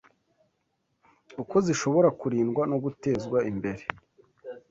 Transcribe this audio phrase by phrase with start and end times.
[1.41, 3.83] uko zishobora kurindwa no gutezwa imbere